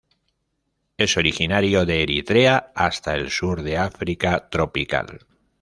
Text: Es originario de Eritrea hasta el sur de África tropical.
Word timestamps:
Es 0.97 1.15
originario 1.15 1.85
de 1.85 2.01
Eritrea 2.01 2.71
hasta 2.73 3.13
el 3.15 3.29
sur 3.29 3.61
de 3.61 3.77
África 3.77 4.49
tropical. 4.49 5.19